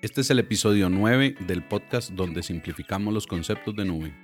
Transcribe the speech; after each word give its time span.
Este 0.00 0.20
es 0.20 0.30
el 0.30 0.38
episodio 0.38 0.88
9 0.88 1.34
del 1.40 1.64
podcast 1.64 2.10
donde 2.10 2.44
simplificamos 2.44 3.12
los 3.12 3.26
conceptos 3.26 3.74
de 3.74 3.84
nube. 3.84 4.14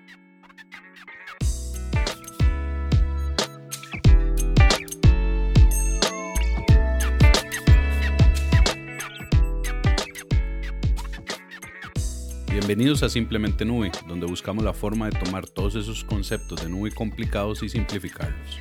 Bienvenidos 12.48 13.02
a 13.02 13.08
Simplemente 13.08 13.64
Nube, 13.64 13.90
donde 14.06 14.26
buscamos 14.26 14.64
la 14.64 14.72
forma 14.72 15.10
de 15.10 15.18
tomar 15.18 15.48
todos 15.48 15.74
esos 15.74 16.04
conceptos 16.04 16.62
de 16.62 16.70
nube 16.70 16.92
complicados 16.92 17.64
y 17.64 17.68
simplificarlos. 17.68 18.60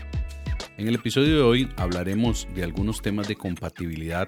En 0.77 0.87
el 0.87 0.95
episodio 0.95 1.35
de 1.35 1.43
hoy 1.43 1.69
hablaremos 1.75 2.47
de 2.55 2.63
algunos 2.63 3.03
temas 3.03 3.27
de 3.27 3.35
compatibilidad 3.35 4.27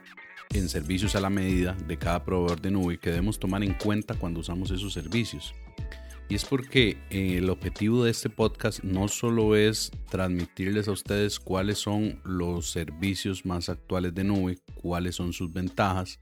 en 0.53 0.69
servicios 0.69 1.15
a 1.15 1.19
la 1.19 1.29
medida 1.29 1.73
de 1.87 1.97
cada 1.97 2.23
proveedor 2.23 2.61
de 2.61 2.71
nube 2.71 2.97
que 2.97 3.09
debemos 3.09 3.39
tomar 3.39 3.63
en 3.63 3.73
cuenta 3.73 4.15
cuando 4.15 4.39
usamos 4.39 4.71
esos 4.71 4.93
servicios. 4.93 5.53
Y 6.27 6.35
es 6.35 6.45
porque 6.45 6.97
eh, 7.11 7.37
el 7.37 7.49
objetivo 7.49 8.03
de 8.03 8.11
este 8.11 8.29
podcast 8.29 8.83
no 8.83 9.07
solo 9.07 9.55
es 9.55 9.91
transmitirles 10.09 10.87
a 10.87 10.91
ustedes 10.91 11.39
cuáles 11.39 11.77
son 11.77 12.19
los 12.23 12.71
servicios 12.71 13.45
más 13.45 13.69
actuales 13.69 14.15
de 14.15 14.23
nube, 14.23 14.57
cuáles 14.73 15.15
son 15.15 15.33
sus 15.33 15.53
ventajas, 15.53 16.19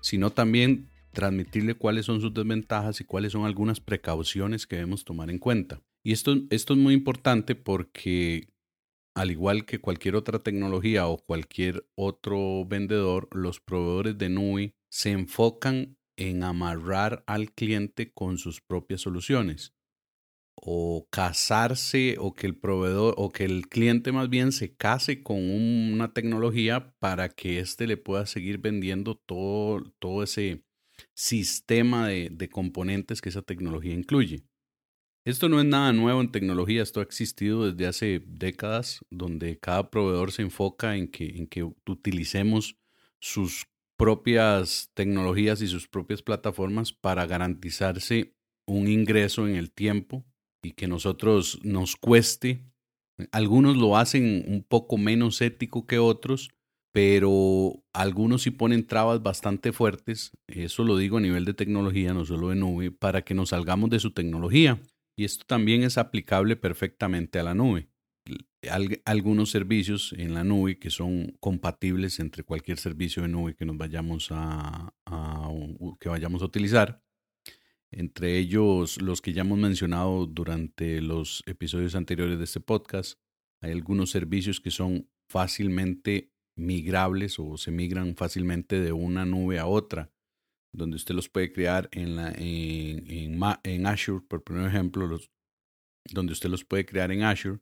sino 0.00 0.30
también 0.30 0.90
transmitirle 1.12 1.76
cuáles 1.76 2.06
son 2.06 2.20
sus 2.20 2.34
desventajas 2.34 3.00
y 3.00 3.04
cuáles 3.04 3.32
son 3.32 3.44
algunas 3.44 3.78
precauciones 3.78 4.66
que 4.66 4.76
debemos 4.76 5.04
tomar 5.04 5.30
en 5.30 5.38
cuenta. 5.38 5.80
Y 6.02 6.12
esto, 6.12 6.36
esto 6.50 6.74
es 6.74 6.78
muy 6.78 6.92
importante 6.92 7.54
porque 7.54 8.48
al 9.14 9.30
igual 9.30 9.64
que 9.64 9.80
cualquier 9.80 10.16
otra 10.16 10.38
tecnología 10.40 11.06
o 11.06 11.18
cualquier 11.18 11.86
otro 11.94 12.64
vendedor, 12.66 13.28
los 13.32 13.60
proveedores 13.60 14.18
de 14.18 14.28
nube 14.28 14.76
se 14.90 15.10
enfocan 15.10 15.98
en 16.16 16.42
amarrar 16.42 17.24
al 17.26 17.52
cliente 17.52 18.12
con 18.12 18.38
sus 18.38 18.60
propias 18.60 19.00
soluciones 19.02 19.74
o 20.56 21.08
casarse 21.10 22.16
o 22.18 22.34
que 22.34 22.46
el 22.46 22.56
proveedor 22.56 23.14
o 23.18 23.30
que 23.30 23.44
el 23.44 23.68
cliente 23.68 24.12
más 24.12 24.30
bien 24.30 24.52
se 24.52 24.76
case 24.76 25.22
con 25.22 25.38
una 25.38 26.12
tecnología 26.12 26.94
para 27.00 27.28
que 27.28 27.58
éste 27.60 27.86
le 27.86 27.96
pueda 27.96 28.26
seguir 28.26 28.58
vendiendo 28.58 29.16
todo, 29.16 29.82
todo 29.98 30.22
ese 30.22 30.64
sistema 31.14 32.08
de, 32.08 32.30
de 32.30 32.48
componentes 32.48 33.20
que 33.20 33.30
esa 33.30 33.42
tecnología 33.42 33.94
incluye. 33.94 34.44
Esto 35.26 35.48
no 35.48 35.58
es 35.58 35.64
nada 35.64 35.94
nuevo 35.94 36.20
en 36.20 36.30
tecnología, 36.30 36.82
esto 36.82 37.00
ha 37.00 37.02
existido 37.02 37.70
desde 37.70 37.86
hace 37.86 38.22
décadas, 38.26 39.00
donde 39.08 39.58
cada 39.58 39.90
proveedor 39.90 40.32
se 40.32 40.42
enfoca 40.42 40.96
en 40.96 41.08
que, 41.08 41.38
en 41.38 41.46
que 41.46 41.62
utilicemos 41.62 42.76
sus 43.20 43.64
propias 43.96 44.90
tecnologías 44.92 45.62
y 45.62 45.66
sus 45.66 45.88
propias 45.88 46.20
plataformas 46.20 46.92
para 46.92 47.24
garantizarse 47.24 48.34
un 48.66 48.86
ingreso 48.86 49.48
en 49.48 49.56
el 49.56 49.72
tiempo 49.72 50.26
y 50.62 50.72
que 50.72 50.88
nosotros 50.88 51.58
nos 51.62 51.96
cueste. 51.96 52.62
Algunos 53.32 53.78
lo 53.78 53.96
hacen 53.96 54.44
un 54.46 54.62
poco 54.62 54.98
menos 54.98 55.40
ético 55.40 55.86
que 55.86 55.98
otros, 55.98 56.50
pero 56.92 57.82
algunos 57.94 58.42
sí 58.42 58.50
ponen 58.50 58.86
trabas 58.86 59.22
bastante 59.22 59.72
fuertes, 59.72 60.32
eso 60.48 60.84
lo 60.84 60.98
digo 60.98 61.16
a 61.16 61.22
nivel 61.22 61.46
de 61.46 61.54
tecnología, 61.54 62.12
no 62.12 62.26
solo 62.26 62.50
de 62.50 62.56
nube, 62.56 62.90
para 62.90 63.22
que 63.22 63.32
nos 63.32 63.48
salgamos 63.48 63.88
de 63.88 64.00
su 64.00 64.12
tecnología. 64.12 64.82
Y 65.16 65.24
esto 65.24 65.44
también 65.46 65.82
es 65.82 65.98
aplicable 65.98 66.56
perfectamente 66.56 67.38
a 67.38 67.44
la 67.44 67.54
nube. 67.54 67.88
algunos 69.04 69.50
servicios 69.50 70.14
en 70.16 70.32
la 70.34 70.44
nube 70.44 70.78
que 70.78 70.90
son 70.90 71.36
compatibles 71.40 72.18
entre 72.18 72.42
cualquier 72.42 72.78
servicio 72.78 73.22
de 73.22 73.28
nube 73.28 73.54
que 73.54 73.66
nos 73.66 73.76
vayamos 73.76 74.28
a, 74.30 74.92
que 76.00 76.08
vayamos 76.08 76.42
a 76.42 76.46
utilizar. 76.46 77.02
Entre 77.90 78.38
ellos 78.38 79.00
los 79.00 79.20
que 79.20 79.32
ya 79.32 79.42
hemos 79.42 79.58
mencionado 79.58 80.26
durante 80.26 81.00
los 81.00 81.44
episodios 81.46 81.94
anteriores 81.94 82.38
de 82.38 82.44
este 82.44 82.60
podcast. 82.60 83.20
Hay 83.60 83.70
algunos 83.70 84.10
servicios 84.10 84.60
que 84.60 84.72
son 84.72 85.08
fácilmente 85.28 86.32
migrables 86.56 87.38
o 87.38 87.56
se 87.56 87.70
migran 87.70 88.16
fácilmente 88.16 88.80
de 88.80 88.92
una 88.92 89.24
nube 89.24 89.58
a 89.58 89.66
otra 89.66 90.13
donde 90.74 90.96
usted 90.96 91.14
los 91.14 91.28
puede 91.28 91.52
crear 91.52 91.88
en, 91.92 92.18
en, 92.18 93.40
en, 93.62 93.86
Azure, 93.86 94.24
por 94.28 94.42
primer 94.42 94.68
ejemplo, 94.68 95.06
los, 95.06 95.30
donde 96.10 96.32
usted 96.32 96.50
los 96.50 96.64
puede 96.64 96.84
crear 96.84 97.12
en 97.12 97.22
Azure, 97.22 97.60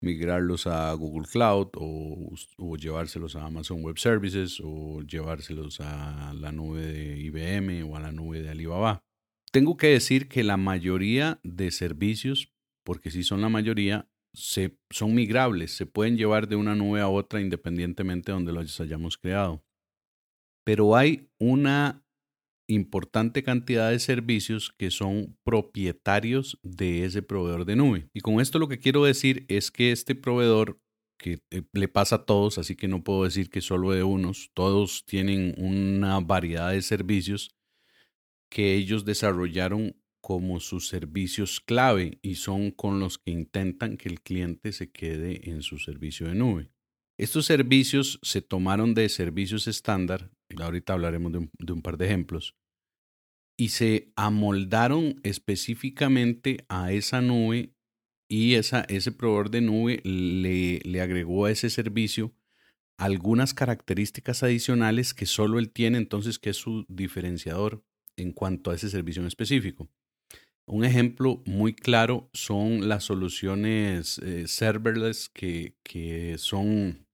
migrarlos 0.00 0.66
a 0.66 0.92
Google 0.94 1.28
Cloud 1.30 1.68
o, 1.74 2.34
o, 2.56 2.76
llevárselos 2.76 3.36
a 3.36 3.44
Amazon 3.44 3.82
Web 3.82 3.98
Services 3.98 4.60
o 4.62 5.02
llevárselos 5.02 5.80
a 5.80 6.32
la 6.34 6.52
nube 6.52 6.86
de 6.86 7.18
IBM 7.18 7.82
o 7.90 7.96
a 7.96 8.00
la 8.00 8.12
nube 8.12 8.42
de 8.42 8.50
Alibaba. 8.50 9.04
Tengo 9.50 9.76
que 9.76 9.88
decir 9.88 10.28
que 10.28 10.44
la 10.44 10.56
mayoría 10.56 11.40
de 11.42 11.70
servicios, 11.70 12.52
porque 12.84 13.10
sí 13.10 13.22
son 13.22 13.40
la 13.40 13.48
mayoría, 13.48 14.08
se, 14.32 14.78
son 14.90 15.14
migrables, 15.14 15.76
se 15.76 15.84
pueden 15.84 16.16
llevar 16.16 16.48
de 16.48 16.56
una 16.56 16.74
nube 16.74 17.00
a 17.00 17.08
otra 17.08 17.40
independientemente 17.40 18.32
de 18.32 18.34
donde 18.34 18.52
los 18.52 18.80
hayamos 18.80 19.18
creado. 19.18 19.62
Pero 20.64 20.96
hay 20.96 21.28
una 21.38 22.02
importante 22.68 23.42
cantidad 23.42 23.90
de 23.90 23.98
servicios 23.98 24.74
que 24.78 24.90
son 24.90 25.36
propietarios 25.44 26.58
de 26.62 27.04
ese 27.04 27.22
proveedor 27.22 27.64
de 27.64 27.76
nube. 27.76 28.08
Y 28.12 28.20
con 28.20 28.40
esto 28.40 28.58
lo 28.58 28.68
que 28.68 28.78
quiero 28.78 29.04
decir 29.04 29.44
es 29.48 29.70
que 29.70 29.92
este 29.92 30.14
proveedor 30.14 30.80
que 31.18 31.40
eh, 31.50 31.62
le 31.72 31.88
pasa 31.88 32.16
a 32.16 32.24
todos, 32.24 32.58
así 32.58 32.76
que 32.76 32.88
no 32.88 33.04
puedo 33.04 33.24
decir 33.24 33.48
que 33.48 33.60
solo 33.60 33.92
de 33.92 34.02
unos, 34.02 34.50
todos 34.54 35.04
tienen 35.06 35.54
una 35.56 36.18
variedad 36.20 36.72
de 36.72 36.82
servicios 36.82 37.54
que 38.50 38.74
ellos 38.74 39.04
desarrollaron 39.04 39.96
como 40.20 40.60
sus 40.60 40.88
servicios 40.88 41.60
clave 41.60 42.18
y 42.22 42.36
son 42.36 42.70
con 42.70 43.00
los 43.00 43.18
que 43.18 43.30
intentan 43.30 43.96
que 43.96 44.08
el 44.08 44.20
cliente 44.20 44.72
se 44.72 44.90
quede 44.90 45.50
en 45.50 45.62
su 45.62 45.78
servicio 45.78 46.28
de 46.28 46.34
nube. 46.34 46.70
Estos 47.18 47.46
servicios 47.46 48.18
se 48.22 48.42
tomaron 48.42 48.94
de 48.94 49.08
servicios 49.08 49.66
estándar, 49.66 50.30
ahorita 50.60 50.92
hablaremos 50.92 51.32
de 51.32 51.72
un, 51.72 51.82
par 51.82 51.96
de 51.96 52.06
ejemplos, 52.06 52.56
y 53.56 53.68
se 53.68 54.12
amoldaron 54.16 55.20
específicamente 55.22 56.64
a 56.68 56.92
esa 56.92 57.20
nube 57.20 57.74
y 58.28 58.54
ese 58.54 59.12
proveedor 59.12 59.50
de 59.50 59.60
nube 59.60 60.00
le, 60.04 61.00
agregó 61.00 61.44
a 61.44 61.50
ese 61.50 61.68
servicio 61.68 62.32
algunas 62.98 63.52
características 63.52 64.42
adicionales 64.42 65.12
que 65.12 65.26
solo 65.26 65.58
él 65.58 65.70
tiene, 65.70 65.98
entonces 65.98 66.38
que 66.38 66.50
es 66.50 66.56
su 66.56 66.86
diferenciador 66.88 67.84
en 68.16 68.32
cuanto 68.32 68.70
a 68.70 68.74
ese 68.74 68.88
servicio 68.88 69.20
en 69.20 69.28
específico. 69.28 69.90
Un 70.66 70.84
ejemplo 70.84 71.42
muy 71.44 71.74
claro 71.74 72.30
son 72.32 72.88
las 72.88 73.04
soluciones 73.04 74.18
eh, 74.18 74.46
serverless 74.46 75.28
que 75.28 76.36
son 76.38 77.06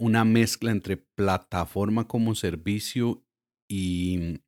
una 0.00 0.24
mezcla 0.24 0.70
entre 0.70 0.96
plataforma 0.96 2.08
como 2.08 2.34
servicio 2.34 3.22
y, 3.70 4.40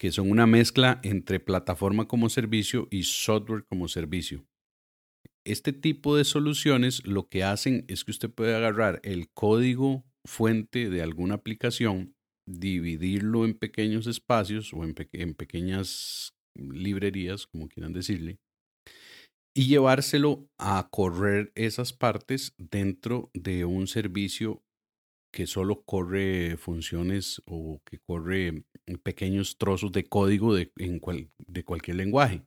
que 0.00 0.10
son 0.10 0.30
una 0.30 0.46
mezcla 0.46 1.00
entre 1.04 1.38
plataforma 1.38 2.08
como 2.08 2.30
servicio 2.30 2.88
y 2.90 3.02
software 3.02 3.64
como 3.64 3.88
servicio. 3.88 4.46
Este 5.44 5.72
tipo 5.72 6.16
de 6.16 6.24
soluciones 6.24 7.06
lo 7.06 7.28
que 7.28 7.44
hacen 7.44 7.84
es 7.88 8.04
que 8.04 8.10
usted 8.10 8.30
puede 8.30 8.56
agarrar 8.56 9.00
el 9.04 9.28
código 9.32 10.04
fuente 10.26 10.88
de 10.88 11.02
alguna 11.02 11.34
aplicación, 11.34 12.14
dividirlo 12.48 13.44
en 13.44 13.54
pequeños 13.54 14.06
espacios 14.06 14.72
o 14.72 14.82
en, 14.82 14.94
pequeñas 15.34 16.34
librerías, 16.56 17.46
como 17.46 17.68
quieran 17.68 17.92
decirle, 17.92 18.38
y 19.54 19.68
llevárselo 19.68 20.48
a 20.58 20.88
correr 20.90 21.52
esas 21.54 21.92
partes 21.92 22.54
dentro 22.58 23.30
de 23.34 23.66
un 23.66 23.86
servicio 23.86 24.62
que 25.36 25.46
solo 25.46 25.82
corre 25.82 26.56
funciones 26.56 27.42
o 27.44 27.82
que 27.84 27.98
corre 27.98 28.64
pequeños 29.02 29.58
trozos 29.58 29.92
de 29.92 30.04
código 30.04 30.54
de, 30.54 30.72
en 30.78 30.98
de 31.46 31.62
cualquier 31.62 31.98
lenguaje. 31.98 32.40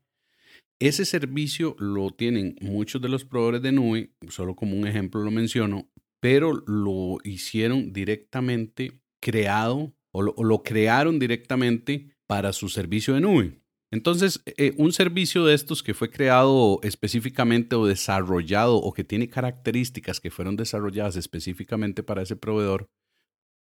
Ese 0.79 1.05
servicio 1.05 1.75
lo 1.77 2.09
tienen 2.09 2.55
muchos 2.61 2.99
de 2.99 3.09
los 3.09 3.25
proveedores 3.25 3.61
de 3.61 3.73
nube, 3.73 4.09
solo 4.29 4.55
como 4.55 4.75
un 4.75 4.87
ejemplo 4.87 5.21
lo 5.21 5.29
menciono, 5.29 5.87
pero 6.19 6.63
lo 6.65 7.19
hicieron 7.23 7.93
directamente 7.93 8.99
creado 9.21 9.93
o 10.11 10.23
lo, 10.23 10.63
crearon 10.63 11.19
directamente 11.19 12.15
para 12.25 12.53
su 12.53 12.69
servicio 12.69 13.13
de 13.13 13.21
nube. 13.21 13.61
Entonces, 13.91 14.41
eh, 14.45 14.73
un 14.77 14.93
servicio 14.93 15.45
de 15.45 15.55
estos 15.55 15.81
que 15.81 15.93
fue 15.93 16.11
creado 16.11 16.79
específicamente 16.83 17.75
o 17.75 17.85
desarrollado 17.85 18.75
o 18.77 18.93
que 18.93 19.03
tiene 19.03 19.29
características 19.29 20.19
que 20.19 20.31
fueron 20.31 20.55
desarrolladas 20.55 21.15
específicamente 21.15 22.03
para 22.03 22.21
ese 22.21 22.35
proveedor, 22.35 22.87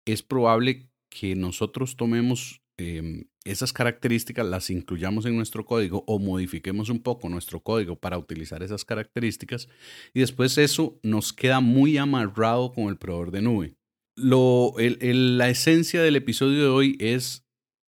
es 0.06 0.24
probable 0.24 0.90
que 1.10 1.36
nosotros 1.36 1.96
tomemos 1.96 2.62
Em, 2.78 3.24
esas 3.46 3.72
características 3.72 4.46
las 4.46 4.70
incluyamos 4.70 5.26
en 5.26 5.38
nuestro 5.38 5.66
código 5.66 6.04
o 6.08 6.20
modifiquemos 6.20 6.90
un 6.90 7.00
poco 7.02 7.30
nuestro 7.30 7.62
código 7.62 7.96
para 7.96 8.18
utilizar 8.18 8.64
esas 8.64 8.84
características 8.84 9.70
y 10.14 10.20
después 10.20 10.58
eso 10.58 11.00
nos 11.02 11.32
queda 11.32 11.62
muy 11.62 11.98
amarrado 11.98 12.74
con 12.74 12.90
el 12.90 12.98
proveedor 12.98 13.32
de 13.32 13.42
nube. 13.42 13.76
Lo, 14.18 14.74
la 14.78 15.50
esencia 15.50 16.02
del 16.02 16.18
episodio 16.18 16.64
de 16.64 16.68
hoy 16.68 16.98
es 17.00 17.46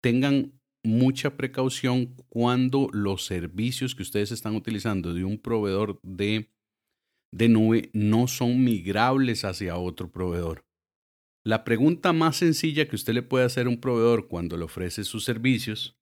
tengan 0.02 0.55
mucha 0.86 1.36
precaución 1.36 2.14
cuando 2.28 2.88
los 2.92 3.26
servicios 3.26 3.94
que 3.94 4.02
ustedes 4.02 4.32
están 4.32 4.54
utilizando 4.54 5.12
de 5.12 5.24
un 5.24 5.38
proveedor 5.38 6.00
de, 6.02 6.50
de 7.32 7.48
nube 7.48 7.90
no 7.92 8.28
son 8.28 8.64
migrables 8.64 9.44
hacia 9.44 9.76
otro 9.76 10.10
proveedor. 10.10 10.64
La 11.44 11.62
pregunta 11.62 12.12
más 12.12 12.38
sencilla 12.38 12.88
que 12.88 12.96
usted 12.96 13.14
le 13.14 13.22
puede 13.22 13.44
hacer 13.44 13.66
a 13.66 13.68
un 13.68 13.80
proveedor 13.80 14.26
cuando 14.26 14.56
le 14.56 14.64
ofrece 14.64 15.04
sus 15.04 15.24
servicios 15.24 15.96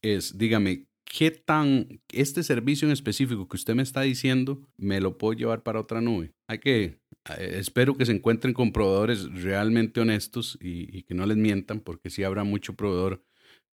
es, 0.00 0.38
dígame, 0.38 0.86
¿qué 1.04 1.30
tan 1.30 2.00
este 2.12 2.42
servicio 2.42 2.88
en 2.88 2.92
específico 2.92 3.48
que 3.48 3.56
usted 3.56 3.74
me 3.74 3.82
está 3.82 4.02
diciendo 4.02 4.66
me 4.76 5.00
lo 5.00 5.18
puedo 5.18 5.34
llevar 5.34 5.62
para 5.62 5.80
otra 5.80 6.00
nube? 6.00 6.32
Hay 6.48 6.60
que, 6.60 7.00
eh, 7.36 7.56
espero 7.58 7.96
que 7.96 8.06
se 8.06 8.12
encuentren 8.12 8.54
con 8.54 8.72
proveedores 8.72 9.30
realmente 9.42 10.00
honestos 10.00 10.58
y, 10.60 11.02
que 11.02 11.14
no 11.14 11.26
les 11.26 11.36
mientan, 11.36 11.80
porque 11.80 12.10
sí 12.10 12.24
habrá 12.24 12.44
mucho 12.44 12.74
proveedor 12.74 13.22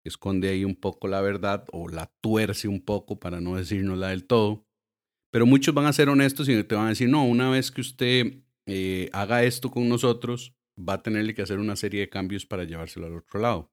esconde 0.04 0.50
ahí 0.50 0.66
un 0.66 0.76
poco 0.76 1.08
la 1.08 1.22
verdad 1.22 1.66
o 1.72 1.88
la 1.90 2.12
tuerce 2.22 2.68
un 2.68 2.82
poco 2.82 3.20
para 3.20 3.42
no 3.42 3.56
decirnosla 3.56 4.10
del 4.10 4.26
todo. 4.26 4.66
Pero 5.32 5.46
muchos 5.46 5.74
van 5.74 5.86
a 5.86 5.94
ser 5.94 6.10
honestos 6.10 6.48
y 6.48 6.64
te 6.64 6.76
van 6.76 6.86
a 6.86 6.90
decir, 6.90 7.10
no, 7.10 7.26
una 7.26 7.50
vez 7.50 7.72
que 7.72 7.82
usted 7.82 8.44
eh, 8.68 9.10
haga 9.14 9.44
esto 9.44 9.72
con 9.72 9.90
nosotros, 9.90 10.56
va 10.78 10.94
a 10.94 11.04
tenerle 11.04 11.34
que 11.34 11.42
hacer 11.42 11.60
una 11.60 11.76
serie 11.76 12.02
de 12.02 12.10
cambios 12.10 12.46
para 12.46 12.64
llevárselo 12.64 13.08
al 13.08 13.16
otro 13.16 13.40
lado. 13.40 13.72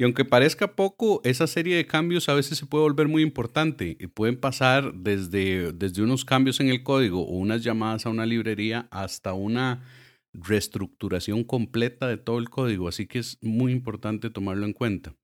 Y 0.00 0.04
aunque 0.04 0.24
parezca 0.24 0.76
poco, 0.76 1.20
esa 1.24 1.48
serie 1.48 1.76
de 1.76 1.86
cambios 1.86 2.28
a 2.28 2.34
veces 2.34 2.56
se 2.56 2.66
puede 2.66 2.82
volver 2.84 3.08
muy 3.08 3.22
importante 3.22 3.96
y 3.98 4.06
pueden 4.06 4.38
pasar 4.38 4.94
desde, 4.94 5.72
desde 5.72 6.02
unos 6.02 6.24
cambios 6.24 6.60
en 6.60 6.68
el 6.68 6.84
código 6.84 7.22
o 7.22 7.32
unas 7.32 7.64
llamadas 7.64 8.06
a 8.06 8.10
una 8.10 8.24
librería 8.24 8.86
hasta 8.92 9.32
una 9.32 9.82
reestructuración 10.32 11.42
completa 11.42 12.06
de 12.06 12.16
todo 12.16 12.38
el 12.38 12.48
código. 12.48 12.86
Así 12.86 13.06
que 13.06 13.18
es 13.18 13.38
muy 13.42 13.72
importante 13.72 14.30
tomarlo 14.30 14.66
en 14.66 14.72
cuenta. 14.72 15.16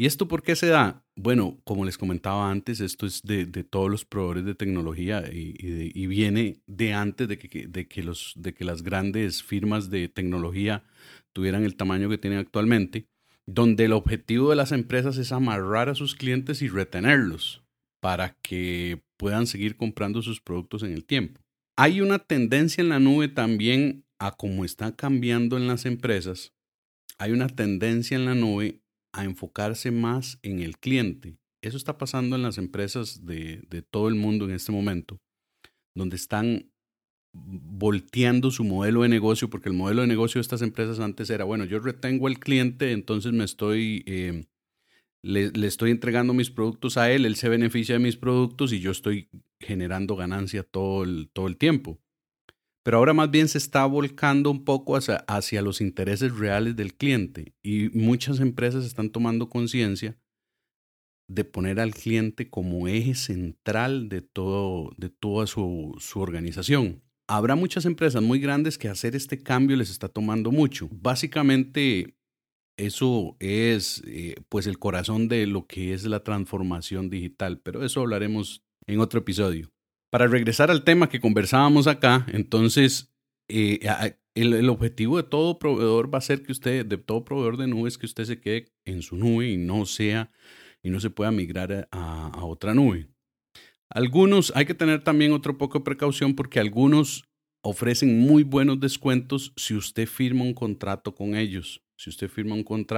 ¿Y 0.00 0.06
esto 0.06 0.28
por 0.28 0.44
qué 0.44 0.54
se 0.54 0.68
da? 0.68 1.04
Bueno, 1.16 1.58
como 1.64 1.84
les 1.84 1.98
comentaba 1.98 2.52
antes, 2.52 2.78
esto 2.80 3.04
es 3.04 3.22
de, 3.24 3.46
todos 3.64 3.90
los 3.90 4.04
proveedores 4.04 4.44
de 4.44 4.54
tecnología 4.54 5.24
y, 5.28 6.06
viene 6.06 6.62
de 6.68 6.92
antes 6.94 7.26
de 7.26 7.36
que, 7.36 7.66
de, 7.66 7.88
que 7.88 8.04
los, 8.04 8.32
de 8.36 8.54
que 8.54 8.64
las 8.64 8.82
grandes 8.82 9.42
firmas 9.42 9.90
de 9.90 10.08
tecnología 10.08 10.84
tuvieran 11.32 11.64
el 11.64 11.74
tamaño 11.74 12.08
que 12.08 12.16
tienen 12.16 12.38
actualmente, 12.38 13.08
donde 13.44 13.86
el 13.86 13.92
objetivo 13.92 14.50
de 14.50 14.56
las 14.56 14.70
empresas 14.70 15.18
es 15.18 15.32
amarrar 15.32 15.88
a 15.88 15.96
sus 15.96 16.14
clientes 16.14 16.62
y 16.62 16.68
retenerlos 16.68 17.64
para 18.00 18.36
que 18.40 19.02
puedan 19.16 19.48
seguir 19.48 19.76
comprando 19.76 20.22
sus 20.22 20.40
productos 20.40 20.84
en 20.84 20.92
el 20.92 21.04
tiempo. 21.04 21.40
Hay 21.76 22.00
una 22.00 22.20
tendencia 22.20 22.82
en 22.82 22.90
la 22.90 23.00
nube 23.00 23.26
también 23.26 24.04
a 24.20 24.30
cómo 24.30 24.64
está 24.64 24.94
cambiando 24.94 25.56
en 25.56 25.66
las 25.66 25.86
empresas. 25.86 26.52
Hay 27.18 27.32
una 27.32 27.48
tendencia 27.48 28.16
en 28.16 28.26
la 28.26 28.36
nube 28.36 28.80
a 29.18 29.24
enfocarse 29.24 29.90
más 29.90 30.38
en 30.42 30.60
el 30.60 30.78
cliente. 30.78 31.38
Eso 31.60 31.76
está 31.76 31.98
pasando 31.98 32.36
en 32.36 32.42
las 32.42 32.56
empresas 32.56 33.26
de, 33.26 33.66
todo 33.90 34.08
el 34.08 34.14
mundo 34.14 34.44
en 34.44 34.52
este 34.52 34.70
momento, 34.70 35.20
donde 35.92 36.14
están 36.14 36.70
volteando 37.32 38.52
su 38.52 38.62
modelo 38.62 39.02
de 39.02 39.08
negocio, 39.08 39.50
porque 39.50 39.68
el 39.68 39.74
modelo 39.74 40.02
de 40.02 40.06
negocio 40.06 40.38
de 40.38 40.42
estas 40.42 40.62
empresas 40.62 41.00
antes 41.00 41.30
era, 41.30 41.44
bueno, 41.44 41.64
yo 41.64 41.80
retengo 41.80 42.28
al 42.28 42.38
cliente, 42.38 42.92
entonces 42.92 43.32
me 43.32 43.42
estoy, 43.42 44.04
eh, 44.06 44.46
le, 45.22 45.50
le, 45.50 45.66
estoy 45.66 45.90
entregando 45.90 46.32
mis 46.32 46.50
productos 46.50 46.96
a 46.96 47.10
él, 47.10 47.26
él 47.26 47.34
se 47.34 47.48
beneficia 47.48 47.96
de 47.96 47.98
mis 47.98 48.16
productos 48.16 48.72
y 48.72 48.78
yo 48.78 48.92
estoy 48.92 49.28
generando 49.58 50.14
ganancia 50.14 50.62
todo 50.62 51.02
el, 51.02 51.28
todo 51.32 51.48
el 51.48 51.56
tiempo 51.56 51.98
pero 52.88 52.96
ahora 52.96 53.12
más 53.12 53.30
bien 53.30 53.48
se 53.48 53.58
está 53.58 53.84
volcando 53.84 54.50
un 54.50 54.64
poco 54.64 54.96
hacia, 54.96 55.60
los 55.60 55.82
intereses 55.82 56.34
reales 56.34 56.74
del 56.74 56.94
cliente 56.94 57.52
y 57.62 57.90
muchas 57.90 58.40
empresas 58.40 58.82
están 58.82 59.10
tomando 59.10 59.50
conciencia 59.50 60.18
de 61.28 61.44
poner 61.44 61.80
al 61.80 61.92
cliente 61.92 62.48
como 62.48 62.88
eje 62.88 63.14
central 63.14 64.08
de, 64.08 64.22
todo, 64.22 64.94
de 64.96 65.10
toda 65.10 65.46
su, 65.46 65.98
organización. 66.14 67.02
Habrá 67.28 67.56
muchas 67.56 67.84
empresas 67.84 68.22
muy 68.22 68.40
grandes 68.40 68.78
que 68.78 68.88
hacer 68.88 69.14
este 69.14 69.42
cambio 69.42 69.76
les 69.76 69.90
está 69.90 70.08
tomando 70.08 70.50
mucho. 70.50 70.88
Básicamente, 70.90 72.16
eso 72.78 73.36
es 73.38 74.02
eh, 74.06 74.36
pues 74.48 74.66
el 74.66 74.78
corazón 74.78 75.28
de 75.28 75.46
lo 75.46 75.66
que 75.66 75.92
es 75.92 76.04
la 76.04 76.24
transformación 76.24 77.10
digital, 77.10 77.60
pero 77.60 77.84
eso 77.84 78.00
hablaremos 78.00 78.64
en 78.86 79.00
otro 79.00 79.20
episodio. 79.20 79.70
Para 80.10 80.26
regresar 80.26 80.70
al 80.70 80.84
tema 80.84 81.08
que 81.08 81.20
conversábamos 81.20 81.86
acá, 81.86 82.24
entonces 82.32 83.12
eh, 83.48 83.80
el, 84.34 84.68
objetivo 84.68 85.16
de 85.16 85.22
todo 85.22 85.58
proveedor 85.58 86.12
va 86.12 86.18
a 86.18 86.22
ser 86.22 86.42
que 86.42 86.52
usted, 86.52 86.86
de 86.86 86.96
todo 86.96 87.24
proveedor 87.24 87.56
de 87.56 87.66
nubes, 87.66 87.98
que 87.98 88.06
usted 88.06 88.24
se 88.24 88.40
quede 88.40 88.72
en 88.84 89.02
su 89.02 89.16
nube 89.16 89.48
y 89.48 89.56
no 89.56 89.84
sea 89.84 90.30
y 90.82 90.90
no 90.90 91.00
se 91.00 91.10
pueda 91.10 91.30
migrar 91.30 91.88
a, 91.90 92.44
otra 92.44 92.74
nube. 92.74 93.08
Algunos, 93.90 94.52
hay 94.54 94.64
que 94.64 94.74
tener 94.74 95.02
también 95.02 95.32
otro 95.32 95.58
poco 95.58 95.78
de 95.78 95.84
precaución 95.84 96.34
porque 96.34 96.60
algunos 96.60 97.24
ofrecen 97.62 98.20
muy 98.20 98.44
buenos 98.44 98.80
descuentos 98.80 99.52
si 99.56 99.74
usted 99.74 100.06
firma 100.06 100.44
un 100.44 100.54
contrato 100.54 101.14
con 101.14 101.34
ellos. 101.34 101.82
Si 101.96 102.10
usted 102.10 102.28
firma 102.28 102.54
un 102.54 102.62
contrato 102.62 102.96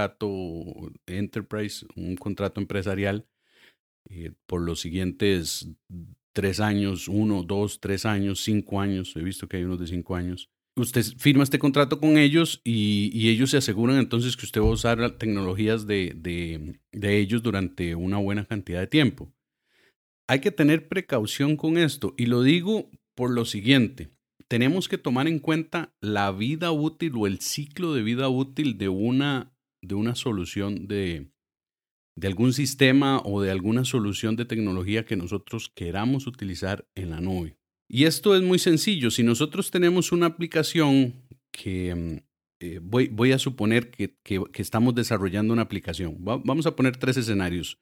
enterprise, 1.06 1.86
un 1.96 2.16
contrato 2.16 2.60
empresarial, 2.60 3.26
eh, 4.10 4.32
por 4.46 4.60
los 4.60 4.80
siguientes 4.80 5.68
tres 6.40 6.58
años, 6.58 7.06
uno, 7.06 7.42
dos, 7.42 7.80
tres 7.80 8.06
años, 8.06 8.42
cinco 8.42 8.80
años, 8.80 9.14
he 9.14 9.20
visto 9.20 9.46
que 9.46 9.58
hay 9.58 9.64
unos 9.64 9.78
de 9.78 9.86
cinco 9.86 10.16
años. 10.16 10.48
Usted 10.74 11.04
firma 11.18 11.42
este 11.42 11.58
contrato 11.58 12.00
con 12.00 12.16
ellos 12.16 12.62
y, 12.64 13.28
ellos 13.28 13.50
se 13.50 13.58
aseguran 13.58 13.98
entonces 13.98 14.38
que 14.38 14.46
usted 14.46 14.62
va 14.62 14.68
a 14.68 14.70
usar 14.70 15.18
tecnologías 15.18 15.86
de, 15.86 16.14
de 16.14 17.18
ellos 17.18 17.42
durante 17.42 17.94
una 17.94 18.16
buena 18.16 18.46
cantidad 18.46 18.80
de 18.80 18.86
tiempo. 18.86 19.30
Hay 20.26 20.40
que 20.40 20.50
tener 20.50 20.88
precaución 20.88 21.58
con 21.58 21.76
esto 21.76 22.14
y 22.16 22.24
lo 22.24 22.42
digo 22.42 22.88
por 23.14 23.30
lo 23.30 23.44
siguiente. 23.44 24.08
Tenemos 24.48 24.88
que 24.88 24.96
tomar 24.96 25.28
en 25.28 25.40
cuenta 25.40 25.92
la 26.00 26.32
vida 26.32 26.72
útil 26.72 27.12
o 27.16 27.26
el 27.26 27.40
ciclo 27.40 27.92
de 27.92 28.02
vida 28.02 28.30
útil 28.30 28.78
de 28.78 28.88
una, 28.88 29.52
de 29.82 29.94
una 29.94 30.14
solución 30.14 30.88
de, 30.88 31.28
de 32.16 32.26
algún 32.26 32.52
sistema 32.52 33.20
o 33.24 33.40
de 33.40 33.50
alguna 33.50 33.84
solución 33.84 34.36
de 34.36 34.44
tecnología 34.44 35.04
que 35.04 35.16
nosotros 35.16 35.70
queramos 35.74 36.26
utilizar 36.26 36.86
en 36.94 37.10
la 37.10 37.20
nube. 37.20 37.56
Y 37.88 38.04
esto 38.04 38.36
es 38.36 38.42
muy 38.42 38.58
sencillo. 38.58 39.10
Si 39.10 39.22
nosotros 39.22 39.70
tenemos 39.70 40.12
una 40.12 40.26
aplicación 40.26 41.14
que 41.50 41.94
mm, 41.94 42.30
eh, 42.60 42.78
voy, 42.82 43.08
voy, 43.08 43.32
a 43.32 43.38
suponer 43.38 43.90
que, 43.90 44.14
estamos 44.54 44.94
desarrollando 44.94 45.52
una 45.52 45.62
aplicación. 45.62 46.16
vamos 46.20 46.66
a 46.66 46.76
poner 46.76 46.98
tres 46.98 47.16
escenarios. 47.16 47.80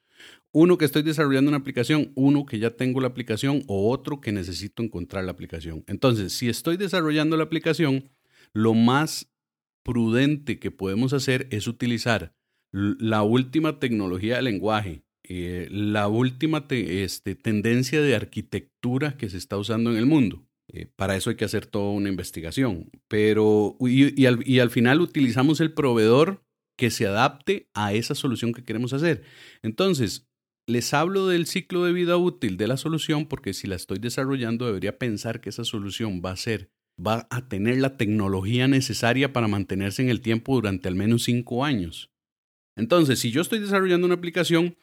Uno 0.51 0.77
que 0.77 0.85
estoy 0.85 1.03
desarrollando 1.03 1.49
una 1.49 1.57
aplicación, 1.57 2.11
uno 2.15 2.45
que 2.45 2.59
ya 2.59 2.71
tengo 2.71 3.01
la 3.01 3.07
aplicación 3.07 3.63
o 3.67 3.91
otro 3.91 4.21
que 4.21 4.31
necesito 4.31 4.81
encontrar 4.81 5.25
la 5.25 5.31
aplicación. 5.31 5.83
Entonces, 5.87 6.33
si 6.33 6.47
estoy 6.47 6.77
desarrollando 6.77 7.35
la 7.35 7.43
aplicación, 7.43 8.09
lo 8.53 8.73
más 8.73 9.29
prudente 9.83 10.59
que 10.59 10.71
podemos 10.71 11.11
hacer 11.11 11.47
es 11.51 11.67
utilizar 11.67 12.33
la 12.71 13.23
última 13.23 13.79
tecnología 13.79 14.35
del 14.35 14.45
lenguaje, 14.45 15.03
eh, 15.23 15.67
la 15.71 16.07
última 16.07 16.65
este, 16.69 17.35
tendencia 17.35 18.01
de 18.01 18.15
arquitectura 18.15 19.17
que 19.17 19.29
se 19.29 19.37
está 19.37 19.57
usando 19.57 19.91
en 19.91 19.97
el 19.97 20.05
mundo. 20.05 20.45
Eh, 20.71 20.85
para 20.95 21.15
eso 21.15 21.29
hay 21.29 21.35
que 21.35 21.45
hacer 21.45 21.65
toda 21.65 21.91
una 21.91 22.09
investigación. 22.09 22.89
Pero, 23.07 23.75
y, 23.81 24.25
al, 24.25 24.47
y 24.47 24.59
al 24.59 24.69
final 24.69 25.01
utilizamos 25.01 25.59
el 25.61 25.73
proveedor 25.73 26.43
que 26.77 26.91
se 26.91 27.07
adapte 27.07 27.69
a 27.73 27.93
esa 27.93 28.15
solución 28.15 28.53
que 28.53 28.63
queremos 28.63 28.93
hacer. 28.93 29.23
Entonces, 29.63 30.29
les 30.67 30.93
hablo 30.93 31.27
del 31.27 31.47
ciclo 31.47 31.83
de 31.83 31.93
vida 31.93 32.15
útil 32.17 32.55
de 32.55 32.67
la 32.67 32.77
solución 32.77 33.25
porque 33.25 33.53
si 33.53 33.67
la 33.67 33.75
estoy 33.75 33.97
desarrollando 33.97 34.67
debería 34.67 34.97
pensar 34.99 35.41
que 35.41 35.49
esa 35.49 35.63
solución 35.63 36.21
va 36.23 36.31
a 36.31 36.37
ser, 36.37 36.71
va 36.95 37.27
a 37.31 37.49
tener 37.49 37.79
la 37.79 37.97
tecnología 37.97 38.67
necesaria 38.67 39.33
para 39.33 39.47
mantenerse 39.47 40.03
en 40.03 40.09
el 40.09 40.21
tiempo 40.21 40.53
durante 40.53 40.87
al 40.87 40.95
menos 40.95 41.23
cinco 41.23 41.65
años. 41.65 42.11
Entonces, 42.79 43.19
si 43.19 43.31
yo 43.31 43.41
estoy 43.41 43.59
desarrollando 43.59 44.05
una 44.05 44.15
aplicación, 44.15 44.77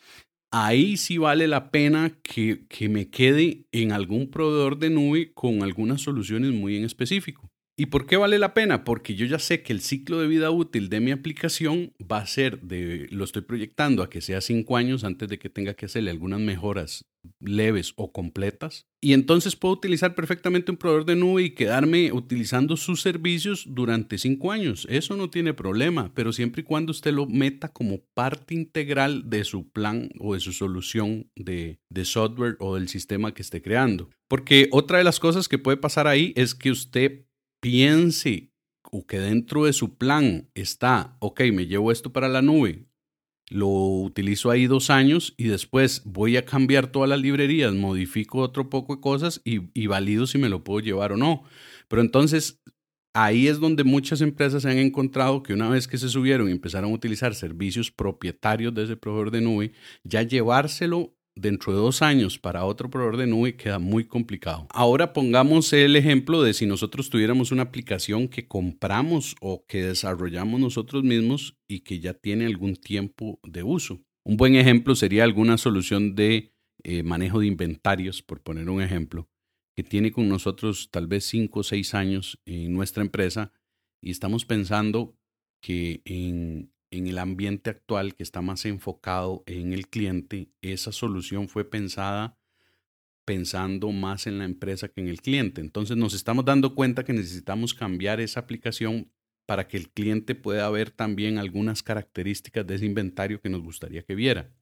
ahí 0.51 0.97
sí 0.97 1.19
vale 1.19 1.49
la 1.49 1.71
pena 1.71 2.19
que, 2.23 2.67
que, 2.69 2.89
me 2.89 3.09
quede 3.09 3.67
en 3.73 3.93
algún 3.93 4.31
proveedor 4.31 4.79
de 4.79 4.91
nube 4.91 5.33
con 5.33 5.63
algunas 5.63 6.03
soluciones 6.03 6.53
muy 6.53 6.77
en 6.77 6.85
específico. 6.85 7.51
¿Y 7.79 7.87
por 7.87 8.07
qué 8.07 8.17
vale 8.17 8.39
la 8.39 8.55
pena? 8.55 8.85
Porque 8.85 9.15
yo 9.17 9.27
ya 9.27 9.39
sé 9.39 9.63
que 9.63 9.75
el 9.75 9.83
ciclo 9.83 10.19
de 10.19 10.27
vida 10.27 10.51
útil 10.51 10.89
de 10.89 11.01
mi 11.01 11.11
aplicación 11.11 11.93
va 12.01 12.19
a 12.19 12.27
ser 12.27 12.63
de, 12.63 13.07
lo 13.11 13.25
estoy 13.25 13.43
proyectando 13.43 14.03
a 14.03 14.09
que 14.09 14.23
sea 14.23 14.41
cinco 14.41 14.79
años 14.79 15.05
antes 15.05 15.29
de 15.29 15.39
que 15.39 15.51
tenga 15.51 15.75
que 15.75 15.85
hacerle 15.85 16.11
algunas 16.11 16.41
mejoras 16.41 17.05
leves 17.41 17.93
o 17.97 18.13
completas. 18.13 18.87
Y 19.01 19.13
entonces 19.13 19.57
puedo 19.57 19.75
utilizar 19.75 20.15
perfectamente 20.15 20.71
un 20.71 20.79
proveedor 20.79 21.05
de 21.05 21.17
nube 21.17 21.43
y 21.43 21.51
quedarme 21.51 22.13
utilizando 22.13 22.77
sus 22.77 23.03
servicios 23.03 23.67
durante 23.69 24.17
cinco 24.17 24.53
años. 24.53 24.87
Eso 24.91 25.17
no 25.17 25.29
tiene 25.29 25.53
problema, 25.53 26.13
pero 26.15 26.33
siempre 26.33 26.63
y 26.63 26.65
cuando 26.65 26.93
usted 26.93 27.13
lo 27.13 27.27
meta 27.27 27.69
como 27.69 28.01
parte 28.15 28.55
integral 28.55 29.29
de 29.29 29.45
su 29.45 29.69
plan 29.69 30.09
o 30.19 30.35
de 30.35 30.41
su 30.41 30.53
solución 30.53 31.31
de, 31.37 31.79
de 31.91 32.05
software 32.05 32.57
o 32.59 32.75
del 32.77 32.89
sistema 32.89 33.35
que 33.35 33.43
esté 33.43 33.61
creando. 33.61 34.09
Porque 34.29 34.69
otra 34.73 34.99
de 34.99 35.05
las 35.05 35.21
cosas 35.21 35.49
que 35.49 35.59
puede 35.59 35.77
pasar 35.77 36.07
ahí 36.07 36.33
es 36.37 36.55
que 36.55 36.71
usted 36.71 37.26
piense 37.67 38.53
o 38.93 39.09
que 39.09 39.19
dentro 39.19 39.65
de 39.65 39.73
su 39.73 39.97
plan 39.97 40.49
está, 40.55 41.17
ok, 41.19 41.41
me 41.53 41.67
llevo 41.67 41.91
esto 41.91 42.13
para 42.13 42.29
la 42.29 42.41
nube, 42.41 42.87
lo 43.51 43.67
utilizo 43.67 44.53
ahí 44.53 44.69
dos 44.69 44.89
años 44.89 45.35
y 45.37 45.49
después 45.49 46.03
voy 46.05 46.37
a 46.37 46.45
cambiar 46.45 46.93
todas 46.93 47.11
las 47.11 47.21
librerías, 47.21 47.75
modifico 47.75 48.39
otro 48.39 48.71
poco 48.71 48.95
de 48.95 49.01
cosas 49.01 49.41
y, 49.45 49.63
y 49.75 49.89
valido 49.89 50.29
si 50.29 50.39
me 50.39 50.49
lo 50.49 50.63
puedo 50.63 50.79
llevar 50.79 51.11
o 51.11 51.17
no. 51.17 51.43
Pero 51.89 52.03
entonces 52.03 52.63
ahí 53.15 53.49
es 53.49 53.59
donde 53.59 53.83
muchas 53.83 54.21
empresas 54.21 54.63
se 54.63 54.71
han 54.71 54.79
encontrado 54.79 55.43
que 55.43 55.53
una 55.53 55.69
vez 55.69 55.89
que 55.89 55.99
se 55.99 56.09
subieron 56.09 56.49
y 56.49 56.53
empezaron 56.53 56.93
a 56.93 56.95
utilizar 56.95 57.35
servicios 57.35 57.91
propietarios 57.91 58.75
de 58.75 58.85
ese 58.85 58.97
proveedor 58.97 59.33
de 59.33 59.41
nube, 59.41 59.73
ya 60.05 60.23
llevárselo 60.23 61.16
dentro 61.37 61.73
de 61.73 61.79
dos 61.79 62.03
años 62.03 62.39
para 62.39 62.65
otro 62.65 62.91
proveedor 62.91 63.19
de 63.19 63.27
nube 63.27 63.57
queda 63.57 63.79
muy 63.79 64.05
complicado. 64.05 64.67
Ahora 64.71 65.13
pongamos 65.13 65.73
el 65.73 65.95
ejemplo 65.95 66.43
de 66.43 66.55
si 66.55 66.67
nosotros 66.67 67.11
tuviéramos 67.11 67.53
una 67.53 67.63
aplicación 67.63 68.29
que 68.29 68.49
compramos 68.49 69.37
o 69.41 69.65
que 69.67 69.85
desarrollamos 69.85 70.59
nosotros 70.59 71.05
mismos 71.05 71.57
y 71.69 71.81
que 71.81 72.01
ya 72.01 72.15
tiene 72.15 72.47
algún 72.47 72.77
tiempo 72.77 73.39
de 73.45 73.63
uso. 73.63 74.01
Un 74.25 74.37
buen 74.37 74.57
ejemplo 74.57 74.97
sería 74.97 75.23
alguna 75.23 75.59
solución 75.59 76.17
de 76.17 76.53
eh, 76.83 77.03
manejo 77.03 77.41
de 77.41 77.47
inventarios, 77.47 78.23
por 78.23 78.43
poner 78.43 78.69
un 78.69 78.83
ejemplo, 78.83 79.29
que 79.77 79.85
tiene 79.85 80.11
con 80.11 80.29
nosotros 80.29 80.89
tal 80.91 81.07
vez 81.07 81.25
cinco 81.25 81.61
o 81.61 81.63
seis 81.63 81.95
años 81.95 82.41
en 82.47 82.73
nuestra 82.73 83.03
empresa 83.03 83.53
y 84.03 84.11
estamos 84.11 84.45
pensando 84.45 85.17
que 85.61 86.01
en 86.05 86.73
en 86.91 87.07
el 87.07 87.19
ambiente 87.19 87.71
actual 87.71 88.15
que 88.15 88.23
está 88.23 88.43
más 88.43 88.65
enfocado 88.65 89.43
en 89.47 89.73
el 89.73 89.89
cliente, 89.89 90.51
esa 90.63 90.93
solución 90.93 91.49
fue 91.49 91.69
pensada 91.69 92.39
pensando 93.25 93.91
más 93.91 94.27
en 94.27 94.39
la 94.39 94.45
empresa 94.45 94.89
que 94.89 95.01
en 95.01 95.09
el 95.09 95.21
cliente. 95.21 95.61
Entonces 95.61 95.97
nos 95.97 96.15
estamos 96.15 96.45
dando 96.45 96.75
cuenta 96.75 97.05
que 97.05 97.13
necesitamos 97.13 97.75
cambiar 97.75 98.21
esa 98.21 98.41
aplicación 98.41 99.11
para 99.47 99.69
que 99.69 99.77
el 99.77 99.91
cliente 99.91 100.35
pueda 100.35 100.69
ver 100.71 100.91
también 100.91 101.39
algunas 101.39 101.83
características 101.83 102.67
de 102.67 102.77
ese 102.77 102.87
inventario 102.87 103.41
que 103.41 103.49
nos 103.49 103.63
gustaría 103.63 104.03
que 104.03 104.15
viera, 104.15 104.53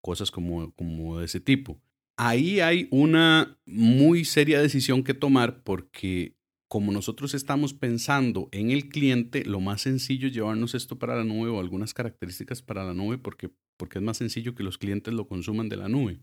cosas 0.00 0.30
como, 0.30 0.72
como 0.74 1.18
de 1.18 1.26
ese 1.26 1.40
tipo. 1.40 1.80
Ahí 2.16 2.60
hay 2.60 2.88
una 2.90 3.58
muy 3.64 4.24
seria 4.24 4.60
decisión 4.60 5.02
que 5.02 5.14
tomar 5.14 5.62
porque 5.62 6.36
como 6.72 6.90
nosotros 6.90 7.34
estamos 7.34 7.74
pensando 7.74 8.48
en 8.50 8.70
el 8.70 8.88
cliente, 8.88 9.44
lo 9.44 9.60
más 9.60 9.82
sencillo 9.82 10.28
es 10.28 10.32
llevarnos 10.32 10.74
esto 10.74 10.98
para 10.98 11.14
la 11.14 11.22
nube 11.22 11.50
o 11.50 11.60
algunas 11.60 11.92
características 11.92 12.62
para 12.62 12.82
la 12.82 12.94
nube 12.94 13.18
porque, 13.18 13.50
porque 13.76 13.98
es 13.98 14.02
más 14.02 14.16
sencillo 14.16 14.54
que 14.54 14.62
los 14.62 14.78
clientes 14.78 15.12
lo 15.12 15.26
consuman 15.26 15.68
de 15.68 15.76
la 15.76 15.90
nube. 15.90 16.20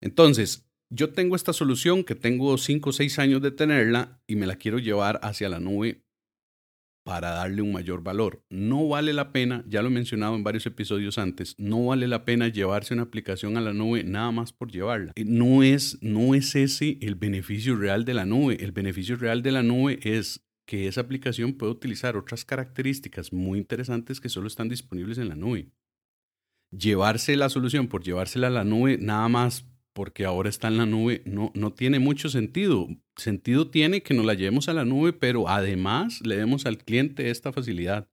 Entonces, 0.00 0.68
yo 0.90 1.12
tengo 1.12 1.36
esta 1.36 1.52
solución 1.52 2.02
que 2.02 2.16
tengo 2.16 2.58
5 2.58 2.90
o 2.90 2.92
6 2.92 3.20
años 3.20 3.40
de 3.42 3.52
tenerla 3.52 4.20
y 4.26 4.34
me 4.34 4.48
la 4.48 4.56
quiero 4.56 4.80
llevar 4.80 5.20
hacia 5.22 5.48
la 5.48 5.60
nube 5.60 6.02
para 7.04 7.30
darle 7.30 7.62
un 7.62 7.72
mayor 7.72 8.02
valor. 8.02 8.44
No 8.50 8.88
vale 8.88 9.12
la 9.12 9.32
pena, 9.32 9.64
ya 9.66 9.82
lo 9.82 9.88
he 9.88 9.92
mencionado 9.92 10.34
en 10.34 10.44
varios 10.44 10.66
episodios 10.66 11.18
antes, 11.18 11.54
no 11.58 11.86
vale 11.86 12.06
la 12.08 12.24
pena 12.24 12.48
llevarse 12.48 12.94
una 12.94 13.04
aplicación 13.04 13.56
a 13.56 13.60
la 13.60 13.72
nube 13.72 14.04
nada 14.04 14.30
más 14.30 14.52
por 14.52 14.70
llevarla. 14.70 15.12
Eh, 15.16 15.24
no 15.24 15.62
es, 15.62 15.98
no 16.02 16.34
es 16.34 16.54
ese 16.54 16.98
el 17.00 17.14
beneficio 17.14 17.76
real 17.76 18.04
de 18.04 18.14
la 18.14 18.26
nube. 18.26 18.62
El 18.62 18.72
beneficio 18.72 19.16
real 19.16 19.42
de 19.42 19.52
la 19.52 19.62
nube 19.62 19.98
es 20.02 20.44
que 20.66 20.86
esa 20.86 21.00
aplicación 21.00 21.54
puede 21.54 21.72
utilizar 21.72 22.16
otras 22.16 22.44
características 22.44 23.32
muy 23.32 23.58
interesantes 23.58 24.20
que 24.20 24.28
solo 24.28 24.46
están 24.46 24.68
disponibles 24.68 25.18
en 25.18 25.28
la 25.28 25.34
nube. 25.34 25.70
Llevarse 26.70 27.36
la 27.36 27.48
solución 27.48 27.88
por 27.88 28.02
llevársela 28.02 28.46
a 28.46 28.50
la 28.50 28.64
nube 28.64 28.96
nada 28.98 29.28
más 29.28 29.71
porque 29.92 30.24
ahora 30.24 30.48
está 30.48 30.68
en 30.68 30.78
la 30.78 30.86
nube, 30.86 31.22
no, 31.26 31.52
no 31.54 31.72
tiene 31.72 31.98
mucho 31.98 32.28
sentido. 32.28 32.88
Sentido 33.16 33.70
tiene 33.70 34.02
que 34.02 34.14
nos 34.14 34.24
la 34.24 34.34
llevemos 34.34 34.68
a 34.68 34.72
la 34.72 34.84
nube, 34.84 35.12
pero 35.12 35.48
además 35.48 36.20
le 36.24 36.36
demos 36.36 36.66
al 36.66 36.78
cliente 36.78 37.30
esta 37.30 37.52
facilidad. 37.52 38.08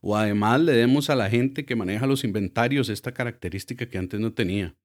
O 0.00 0.16
además 0.16 0.60
le 0.60 0.72
demos 0.72 1.10
a 1.10 1.16
la 1.16 1.30
gente 1.30 1.64
que 1.64 1.76
maneja 1.76 2.06
los 2.06 2.24
inventarios 2.24 2.88
esta 2.88 3.12
característica 3.12 3.88
que 3.88 3.98
antes 3.98 4.20
no 4.20 4.32
tenía. 4.32 4.76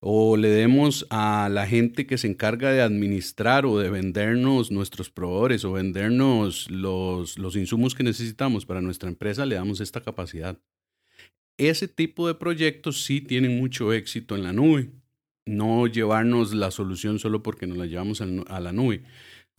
O 0.00 0.36
le 0.36 0.48
demos 0.48 1.06
a 1.10 1.48
la 1.50 1.66
gente 1.66 2.06
que 2.06 2.18
se 2.18 2.26
encarga 2.26 2.72
de 2.72 2.82
administrar 2.82 3.64
o 3.66 3.78
de 3.78 3.88
vendernos 3.88 4.70
nuestros 4.70 5.10
proveedores 5.10 5.64
o 5.64 5.72
vendernos 5.72 6.70
los, 6.70 7.38
los 7.38 7.56
insumos 7.56 7.94
que 7.94 8.02
necesitamos 8.02 8.66
para 8.66 8.80
nuestra 8.80 9.08
empresa, 9.08 9.46
le 9.46 9.54
damos 9.54 9.80
esta 9.80 10.00
capacidad. 10.00 10.58
Ese 11.56 11.86
tipo 11.86 12.26
de 12.26 12.34
proyectos 12.34 13.04
sí 13.04 13.20
tienen 13.20 13.58
mucho 13.58 13.92
éxito 13.92 14.34
en 14.34 14.42
la 14.42 14.52
nube 14.52 14.90
no 15.46 15.86
llevarnos 15.86 16.54
la 16.54 16.70
solución 16.70 17.18
solo 17.18 17.42
porque 17.42 17.66
nos 17.66 17.78
la 17.78 17.86
llevamos 17.86 18.20
a 18.20 18.60
la 18.60 18.72
nube. 18.72 19.02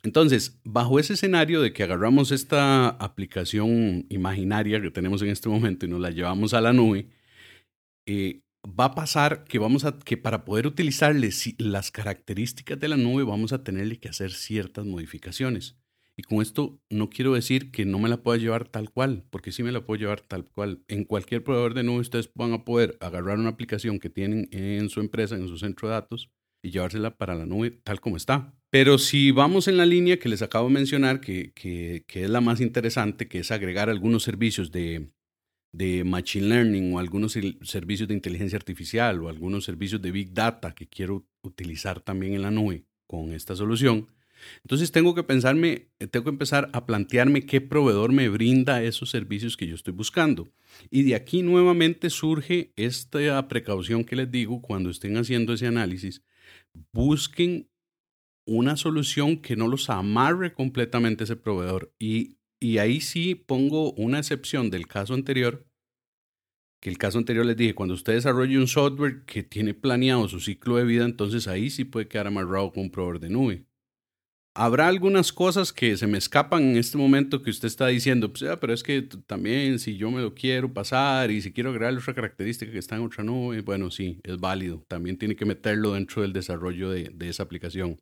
Entonces, 0.03 0.59
bajo 0.65 0.99
ese 0.99 1.13
escenario 1.13 1.61
de 1.61 1.71
que 1.71 1.83
agarramos 1.83 2.31
esta 2.31 2.89
aplicación 2.89 4.05
imaginaria 4.09 4.81
que 4.81 4.91
tenemos 4.91 5.21
en 5.21 5.29
este 5.29 5.47
momento 5.47 5.85
y 5.85 5.89
nos 5.89 6.01
la 6.01 6.11
llevamos 6.11 6.53
a 6.53 6.61
la 6.61 6.73
nube, 6.73 7.07
eh, 8.05 8.41
va 8.67 8.85
a 8.85 8.95
pasar 8.95 9.45
que 9.45 9.59
vamos 9.59 9.85
a 9.85 9.97
que 9.99 10.17
para 10.17 10.45
poder 10.45 10.67
utilizarle 10.67 11.29
las 11.57 11.91
características 11.91 12.79
de 12.79 12.89
la 12.89 12.97
nube 12.97 13.23
vamos 13.23 13.53
a 13.53 13.63
tenerle 13.63 13.99
que 13.99 14.09
hacer 14.09 14.31
ciertas 14.31 14.85
modificaciones. 14.85 15.77
Y 16.15 16.23
con 16.23 16.41
esto 16.41 16.79
no 16.89 17.09
quiero 17.09 17.33
decir 17.33 17.71
que 17.71 17.85
no 17.85 17.97
me 17.97 18.09
la 18.09 18.21
pueda 18.21 18.37
llevar 18.37 18.67
tal 18.67 18.91
cual, 18.91 19.25
porque 19.29 19.51
sí 19.51 19.63
me 19.63 19.71
la 19.71 19.85
puedo 19.85 19.99
llevar 19.99 20.21
tal 20.21 20.45
cual. 20.45 20.83
En 20.87 21.05
cualquier 21.05 21.43
proveedor 21.43 21.73
de 21.73 21.83
nube 21.83 22.01
ustedes 22.01 22.29
van 22.35 22.53
a 22.53 22.65
poder 22.65 22.97
agarrar 22.99 23.39
una 23.39 23.49
aplicación 23.49 23.99
que 23.99 24.09
tienen 24.09 24.47
en 24.51 24.89
su 24.89 24.99
empresa, 24.99 25.35
en 25.35 25.47
su 25.47 25.57
centro 25.57 25.87
de 25.87 25.95
datos, 25.95 26.29
y 26.63 26.71
llevársela 26.71 27.17
para 27.17 27.35
la 27.35 27.45
nube 27.45 27.71
tal 27.71 27.99
como 27.99 28.15
está. 28.15 28.53
Pero 28.69 28.97
si 28.97 29.31
vamos 29.31 29.67
en 29.67 29.77
la 29.77 29.85
línea 29.85 30.17
que 30.17 30.29
les 30.29 30.41
acabo 30.41 30.67
de 30.67 30.73
mencionar, 30.73 31.19
que, 31.19 31.51
que, 31.53 32.05
que 32.07 32.23
es 32.23 32.29
la 32.29 32.41
más 32.41 32.61
interesante, 32.61 33.27
que 33.27 33.39
es 33.39 33.51
agregar 33.51 33.89
algunos 33.89 34.23
servicios 34.23 34.71
de, 34.71 35.11
de 35.73 36.03
Machine 36.03 36.47
Learning 36.47 36.93
o 36.93 36.99
algunos 36.99 37.33
servicios 37.63 38.07
de 38.07 38.13
inteligencia 38.13 38.57
artificial 38.57 39.21
o 39.21 39.29
algunos 39.29 39.65
servicios 39.65 40.01
de 40.01 40.11
Big 40.11 40.33
Data 40.33 40.73
que 40.73 40.87
quiero 40.87 41.25
utilizar 41.43 41.99
también 41.99 42.33
en 42.33 42.43
la 42.43 42.51
nube 42.51 42.85
con 43.07 43.33
esta 43.33 43.55
solución, 43.55 44.07
entonces 44.63 44.91
tengo 44.91 45.15
que 45.15 45.23
pensarme, 45.23 45.89
eh, 45.99 46.07
tengo 46.07 46.25
que 46.25 46.29
empezar 46.31 46.69
a 46.73 46.85
plantearme 46.85 47.45
qué 47.45 47.61
proveedor 47.61 48.11
me 48.11 48.29
brinda 48.29 48.83
esos 48.83 49.09
servicios 49.09 49.57
que 49.57 49.67
yo 49.67 49.75
estoy 49.75 49.93
buscando. 49.93 50.49
Y 50.89 51.03
de 51.03 51.15
aquí 51.15 51.41
nuevamente 51.41 52.09
surge 52.09 52.73
esta 52.75 53.47
precaución 53.47 54.03
que 54.03 54.15
les 54.15 54.31
digo 54.31 54.61
cuando 54.61 54.89
estén 54.89 55.17
haciendo 55.17 55.53
ese 55.53 55.67
análisis. 55.67 56.23
Busquen 56.91 57.69
una 58.45 58.77
solución 58.77 59.37
que 59.37 59.55
no 59.55 59.67
los 59.67 59.89
amarre 59.89 60.53
completamente 60.53 61.23
ese 61.23 61.35
proveedor. 61.35 61.93
Y, 61.99 62.37
y 62.59 62.77
ahí 62.77 63.01
sí 63.01 63.35
pongo 63.35 63.93
una 63.93 64.19
excepción 64.19 64.69
del 64.69 64.87
caso 64.87 65.13
anterior, 65.13 65.65
que 66.81 66.89
el 66.89 66.97
caso 66.97 67.17
anterior 67.17 67.45
les 67.45 67.55
dije, 67.55 67.75
cuando 67.75 67.95
usted 67.95 68.13
desarrolle 68.13 68.57
un 68.57 68.67
software 68.67 69.23
que 69.25 69.43
tiene 69.43 69.73
planeado 69.73 70.27
su 70.27 70.41
ciclo 70.41 70.75
de 70.75 70.83
vida, 70.83 71.05
entonces 71.05 71.47
ahí 71.47 71.69
sí 71.69 71.85
puede 71.85 72.09
quedar 72.09 72.27
amarrado 72.27 72.71
con 72.73 72.83
un 72.83 72.91
proveedor 72.91 73.19
de 73.21 73.29
nube. 73.29 73.65
Habrá 74.55 74.87
algunas 74.87 75.33
cosas 75.33 75.73
que 75.73 75.97
se 75.97 76.05
me 76.05 76.19
escapan 76.19 76.61
en 76.61 76.77
este 76.77 76.95
momento 76.95 77.41
que 77.41 77.49
usted 77.49 77.65
está 77.67 77.87
diciendo, 77.87 78.31
pues, 78.31 78.43
pero 78.61 78.71
es 78.71 78.83
que 78.83 79.01
también 79.01 79.79
si 79.79 79.97
yo 79.97 80.11
me 80.11 80.21
lo 80.21 80.35
quiero 80.35 80.71
pasar 80.71 81.31
y 81.31 81.41
si 81.41 81.51
quiero 81.51 81.71
agregar 81.71 81.95
otra 81.97 82.13
característica 82.13 82.71
que 82.71 82.77
está 82.77 82.95
en 82.95 83.01
otra 83.01 83.23
nube, 83.23 83.61
bueno, 83.61 83.89
sí, 83.89 84.19
es 84.23 84.37
válido. 84.37 84.85
También 84.87 85.17
tiene 85.17 85.35
que 85.35 85.45
meterlo 85.45 85.93
dentro 85.93 86.21
del 86.21 86.33
desarrollo 86.33 86.91
de, 86.91 87.11
esa 87.21 87.41
aplicación. 87.41 87.99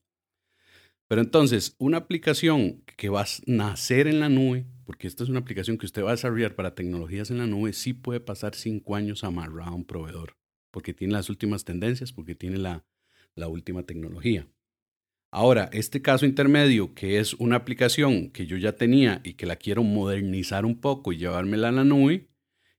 Pero 1.07 1.21
entonces, 1.21 1.75
una 1.77 1.97
aplicación 1.97 2.83
que 2.97 3.07
va 3.07 3.21
a 3.21 3.27
nacer 3.45 4.07
en 4.07 4.19
la 4.19 4.27
nube, 4.27 4.65
porque 4.83 5.07
esta 5.07 5.23
es 5.23 5.29
una 5.29 5.39
aplicación 5.39 5.77
que 5.77 5.85
usted 5.85 6.03
va 6.03 6.09
a 6.09 6.15
desarrollar 6.15 6.55
para 6.55 6.75
tecnologías 6.75 7.31
en 7.31 7.37
la 7.37 7.47
nube, 7.47 7.71
sí 7.71 7.93
puede 7.93 8.19
pasar 8.19 8.55
cinco 8.55 8.97
años 8.97 9.23
amarrado 9.23 9.71
a 9.71 9.75
un 9.75 9.85
proveedor, 9.85 10.35
porque 10.69 10.93
tiene 10.93 11.13
las 11.13 11.29
últimas 11.29 11.63
tendencias, 11.63 12.11
porque 12.11 12.35
tiene 12.35 12.57
la 12.57 12.83
última 13.47 13.83
tecnología. 13.83 14.47
Ahora, 15.33 15.69
este 15.71 16.01
caso 16.01 16.25
intermedio, 16.25 16.93
que 16.93 17.19
es 17.19 17.33
una 17.35 17.55
aplicación 17.55 18.31
que 18.31 18.45
yo 18.45 18.57
ya 18.57 18.73
tenía 18.73 19.21
y 19.23 19.35
que 19.35 19.45
la 19.45 19.55
quiero 19.55 19.81
modernizar 19.81 20.65
un 20.65 20.81
poco 20.81 21.13
y 21.13 21.17
llevármela 21.17 21.69
a 21.69 21.71
la 21.71 21.85
nube, 21.85 22.27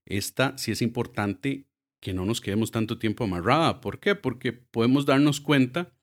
esta 0.05 0.55
sí 0.57 0.71
es 0.71 0.83
importante 0.83 1.65
que 1.99 2.13
no 2.13 2.25
nos 2.25 2.41
quedemos 2.41 2.69
tanto 2.69 2.99
tiempo 2.99 3.23
amarrada. 3.23 3.81
¿Por 3.81 3.99
qué? 3.99 4.13
Porque 4.13 4.53
podemos 4.53 5.07
darnos 5.07 5.41
cuenta 5.41 5.93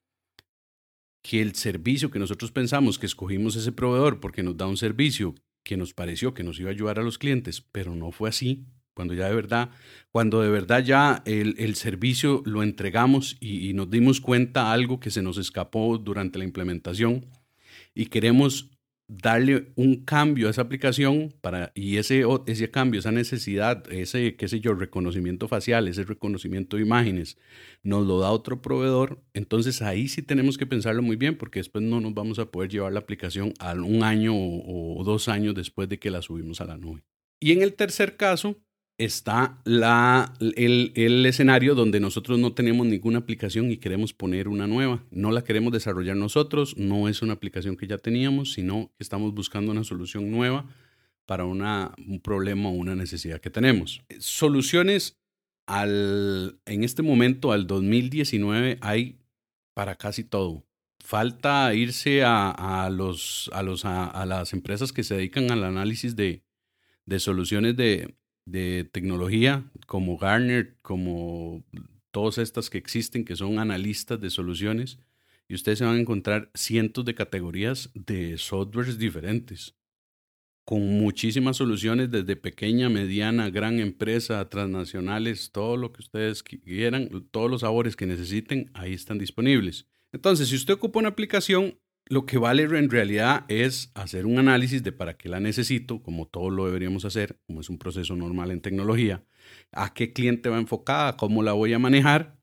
que 1.23 1.41
el 1.41 1.55
servicio 1.55 2.11
que 2.11 2.19
nosotros 2.19 2.51
pensamos 2.51 2.99
que 2.99 3.07
escogimos 3.07 3.55
ese 3.55 3.71
proveedor 3.71 4.19
porque 4.19 4.43
nos 4.43 4.57
da 4.57 4.67
un 4.67 4.77
servicio 4.77 5.35
que 5.63 5.77
nos 5.77 5.93
pareció 5.95 6.35
que 6.35 6.43
nos 6.43 6.59
iba 6.59 6.71
a 6.71 6.73
ayudar 6.73 6.99
a 6.99 7.03
los 7.03 7.19
clientes, 7.19 7.61
pero 7.61 7.95
no 7.95 8.11
fue 8.11 8.31
así 8.31 8.67
cuando 8.95 9.15
ya 9.15 9.29
de 9.29 9.35
verdad, 9.35 9.71
cuando 10.11 10.43
de 10.43 10.51
verdad 10.51 10.85
ya 10.85 11.23
el, 11.25 11.75
servicio 11.75 12.43
lo 12.45 12.63
entregamos 12.63 13.37
y, 13.41 13.73
nos 13.75 13.91
dimos 13.91 14.21
cuenta 14.21 14.73
algo 14.73 15.01
que 15.01 15.11
se 15.11 15.23
nos 15.23 15.39
escapó 15.39 15.99
durante 15.99 16.39
la 16.39 16.45
implementación 16.45 17.27
y 17.95 18.07
queremos 18.07 18.71
darle 19.09 19.73
un 19.75 20.05
cambio 20.05 20.47
a 20.47 20.51
esa 20.51 20.63
aplicación 20.63 21.35
para, 21.41 21.73
y 21.75 21.97
ese, 21.97 22.23
ese 22.47 22.71
cambio, 22.71 23.01
esa 23.01 23.11
necesidad, 23.11 23.91
ese, 23.93 24.37
qué 24.37 24.47
sé 24.47 24.61
yo, 24.61 24.75
reconocimiento 24.75 25.49
facial, 25.49 25.89
ese 25.89 26.05
reconocimiento 26.05 26.77
de 26.77 26.85
imágenes, 26.85 27.37
nos 27.83 28.07
lo 28.07 28.21
da 28.21 28.31
otro 28.31 28.63
proveedor, 28.63 29.21
entonces 29.35 29.83
ahí 29.83 30.07
sí 30.07 30.23
tenemos 30.23 30.59
que 30.59 30.67
pensarlo 30.67 31.03
muy 31.03 31.17
bien 31.17 31.37
porque 31.37 31.59
después 31.59 31.83
no 31.83 32.01
nos 32.01 32.15
vamos 32.15 32.39
a 32.39 32.53
poder 32.53 32.71
llevar 32.71 32.93
la 32.93 33.01
aplicación 33.01 33.53
a 33.59 33.73
un 33.73 34.05
año 34.05 34.33
o 34.37 35.03
dos 35.05 35.29
años 35.29 35.57
después 35.57 35.89
de 35.89 35.99
que 35.99 36.11
la 36.11 36.23
subimos 36.23 36.61
a 36.61 36.67
la 36.67 36.77
nube. 36.77 37.03
Y 37.41 37.53
en 37.53 37.63
el 37.63 37.75
tercer 37.75 38.17
caso, 38.17 38.59
está 39.01 39.59
la, 39.65 40.35
el, 40.41 40.93
el, 40.95 41.25
escenario 41.25 41.75
donde 41.75 42.01
nosotros 42.01 42.39
no 42.39 42.53
tenemos 42.53 42.87
ninguna 42.87 43.19
aplicación 43.19 43.71
y 43.71 43.79
queremos 43.79 44.13
poner 44.13 44.47
una 44.47 44.67
nueva. 44.67 45.03
No 45.11 45.31
la 45.31 45.43
queremos 45.43 45.73
desarrollar 45.73 46.17
nosotros, 46.17 46.77
no 46.77 47.09
es 47.09 47.23
una 47.23 47.33
aplicación 47.33 47.79
que 47.79 47.87
ya 47.87 47.97
teníamos, 47.97 48.53
sino 48.53 48.91
que 48.99 49.03
estamos 49.03 49.33
buscando 49.33 49.73
una 49.73 49.85
solución 49.85 50.31
nueva 50.31 50.67
para 51.25 51.47
una, 51.47 51.95
un 52.07 52.21
problema 52.21 52.69
o 52.69 52.73
una 52.73 52.95
necesidad 52.95 53.41
que 53.41 53.49
tenemos. 53.49 54.03
Soluciones 54.19 55.19
al, 55.67 56.61
en 56.67 56.85
este 56.85 57.03
momento, 57.03 57.53
al 57.53 57.67
2019, 57.67 58.79
hay 58.83 59.19
para 59.73 59.95
casi 59.95 60.25
todo. 60.25 60.67
Falta 60.99 61.73
irse 61.75 62.23
a, 62.23 62.51
a 62.51 62.91
los, 62.91 63.49
a, 63.55 63.63
los, 63.63 63.87
a, 63.87 64.27
las 64.27 64.53
empresas 64.53 64.93
que 64.93 65.05
se 65.05 65.15
dedican 65.15 65.51
al 65.51 65.65
análisis 65.65 66.17
de, 66.17 66.43
de 67.07 67.19
soluciones 67.19 67.77
de, 67.77 68.15
de 68.51 68.85
tecnología 68.85 69.65
como 69.87 70.19
Garner, 70.19 70.77
como 70.83 71.65
todas 72.11 72.39
estas 72.39 72.71
que 72.71 72.79
existen, 72.79 73.25
que 73.25 73.37
son 73.37 73.59
analistas 73.59 74.21
de 74.21 74.31
soluciones, 74.31 74.99
y 75.49 75.55
ustedes 75.55 75.79
se 75.79 75.85
van 75.85 75.97
a 75.97 76.01
encontrar 76.01 76.51
cientos 76.55 77.05
de 77.05 77.15
categorías 77.15 77.91
de 77.95 78.39
softwares 78.39 78.99
diferentes, 78.99 79.75
con 80.65 80.87
muchísimas 80.87 81.57
soluciones 81.57 82.11
desde 82.11 82.37
pequeña, 82.37 82.89
mediana, 82.89 83.51
gran 83.51 83.81
empresa, 83.81 84.49
transnacionales, 84.49 85.51
todo 85.51 85.77
lo 85.77 85.93
que 85.93 86.03
ustedes 86.03 86.45
quieran, 86.45 87.27
todos 87.33 87.51
los 87.51 87.63
sabores 87.63 87.97
que 87.97 88.07
necesiten, 88.07 88.71
ahí 88.75 88.93
están 88.93 89.19
disponibles. 89.19 89.87
Entonces, 90.13 90.49
si 90.49 90.57
usted 90.57 90.75
ocupa 90.75 91.01
una 91.01 91.09
aplicación, 91.09 91.79
lo 92.11 92.27
que 92.27 92.39
vale 92.39 92.65
en 92.65 92.91
realidad 92.91 93.45
es 93.47 93.93
hacer 93.95 94.27
un 94.27 94.41
análisis 94.41 94.83
de 94.83 94.91
para 94.91 95.17
qué 95.17 95.29
la 95.29 95.39
necesito, 95.39 96.03
como 96.03 96.27
todo 96.27 96.51
lo 96.51 96.67
deberíamos 96.67 97.05
hacer, 97.05 97.41
como 97.47 97.61
es 97.61 97.71
un 97.71 97.79
proceso 97.79 98.17
normal 98.17 98.51
en 98.51 98.61
tecnología, 98.61 99.25
a 99.71 99.95
qué 99.95 100.13
cliente 100.13 100.49
va 100.49 100.59
enfocada, 100.59 101.17
cómo 101.17 101.45
la 101.45 101.53
voy 101.53 101.73
a 101.73 101.79
manejar. 101.79 102.37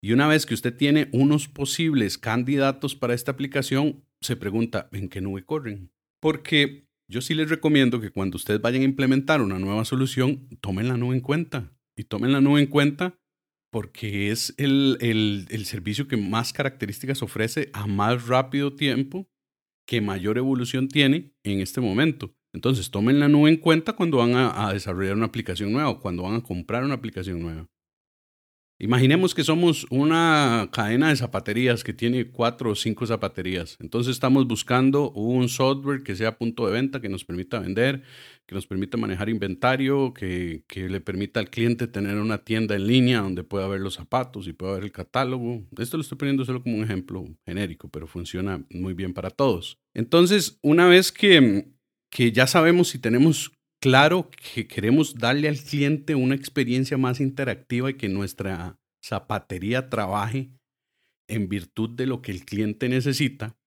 Y 0.00 0.12
una 0.12 0.28
vez 0.28 0.46
que 0.46 0.54
usted 0.54 0.76
tiene 0.76 1.08
unos 1.12 1.48
posibles 1.48 2.18
candidatos 2.18 2.94
para 2.94 3.14
esta 3.14 3.32
aplicación, 3.32 4.04
se 4.20 4.36
pregunta, 4.36 4.88
¿en 4.92 5.08
qué 5.08 5.20
nube 5.20 5.44
corren? 5.44 5.90
Porque 6.20 6.86
yo 7.08 7.20
sí 7.20 7.34
les 7.34 7.50
recomiendo 7.50 8.00
que 8.00 8.10
cuando 8.10 8.36
ustedes 8.36 8.60
vayan 8.60 8.82
a 8.82 8.86
implementar 8.86 9.42
una 9.42 9.58
nueva 9.58 9.84
solución, 9.84 10.48
tomen 10.60 10.86
la 10.86 10.96
nube 10.96 11.16
en 11.16 11.20
cuenta. 11.20 11.72
Y 11.96 12.04
tomen 12.04 12.32
la 12.32 12.40
nube 12.40 12.60
en 12.60 12.66
cuenta 12.66 13.18
porque 13.74 14.30
es 14.30 14.54
el, 14.56 14.98
el, 15.00 15.66
servicio 15.66 16.06
que 16.06 16.16
más 16.16 16.52
características 16.52 17.24
ofrece 17.24 17.70
a 17.72 17.88
más 17.88 18.28
rápido 18.28 18.76
tiempo, 18.76 19.28
que 19.84 20.00
mayor 20.00 20.38
evolución 20.38 20.86
tiene 20.86 21.34
en 21.42 21.58
este 21.58 21.80
momento. 21.80 22.36
Entonces, 22.52 22.92
tomen 22.92 23.18
la 23.18 23.26
nube 23.26 23.50
en 23.50 23.56
cuenta 23.56 23.94
cuando 23.94 24.18
van 24.18 24.36
a, 24.36 24.68
a 24.68 24.72
desarrollar 24.72 25.16
una 25.16 25.26
aplicación 25.26 25.72
nueva 25.72 25.88
o 25.88 25.98
cuando 25.98 26.22
van 26.22 26.36
a 26.36 26.42
comprar 26.44 26.84
una 26.84 26.94
aplicación 26.94 27.42
nueva. 27.42 27.68
Imaginemos 28.84 29.34
que 29.34 29.44
somos 29.44 29.86
una 29.88 30.68
cadena 30.70 31.08
de 31.08 31.16
zapaterías 31.16 31.82
que 31.82 31.94
tiene 31.94 32.26
cuatro 32.26 32.72
o 32.72 32.74
cinco 32.74 33.06
zapaterías. 33.06 33.78
Entonces 33.80 34.12
estamos 34.12 34.46
buscando 34.46 35.10
un 35.12 35.48
software 35.48 36.02
que 36.02 36.14
sea 36.14 36.36
punto 36.36 36.66
de 36.66 36.74
venta, 36.74 37.00
que 37.00 37.08
nos 37.08 37.24
permita 37.24 37.60
vender, 37.60 38.02
que 38.44 38.54
nos 38.54 38.66
permita 38.66 38.98
manejar 38.98 39.30
inventario, 39.30 40.12
que, 40.12 40.64
que, 40.68 40.90
le 40.90 41.00
permita 41.00 41.40
al 41.40 41.48
cliente 41.48 41.86
tener 41.86 42.18
una 42.18 42.44
tienda 42.44 42.74
en 42.74 42.86
línea 42.86 43.22
donde 43.22 43.42
pueda 43.42 43.66
ver 43.68 43.80
los 43.80 43.94
zapatos 43.94 44.46
y 44.48 44.52
pueda 44.52 44.74
ver 44.74 44.84
el 44.84 44.92
catálogo. 44.92 45.62
Esto 45.78 45.96
lo 45.96 46.02
estoy 46.02 46.18
poniendo 46.18 46.44
solo 46.44 46.62
como 46.62 46.76
un 46.76 46.84
ejemplo 46.84 47.24
genérico, 47.46 47.88
pero 47.88 48.06
funciona 48.06 48.66
muy 48.68 48.92
bien 48.92 49.14
para 49.14 49.30
todos. 49.30 49.78
Entonces, 49.94 50.58
una 50.60 50.86
vez 50.86 51.10
que, 51.10 51.68
que 52.10 52.32
ya 52.32 52.46
sabemos 52.46 52.88
si 52.88 52.98
tenemos 52.98 53.53
claro 53.84 54.30
que 54.54 54.66
queremos 54.66 55.14
darle 55.18 55.46
al 55.46 55.58
cliente 55.58 56.14
una 56.14 56.34
experiencia 56.34 56.96
más 56.96 57.20
interactiva 57.20 57.90
y 57.90 57.94
que 57.98 58.08
nuestra 58.08 58.78
zapatería 59.04 59.90
trabaje 59.90 60.48
en 61.28 61.50
virtud 61.50 61.90
de 61.90 62.06
lo 62.06 62.22
que 62.22 62.32
el 62.32 62.46
cliente 62.46 62.88
necesita. 62.88 63.58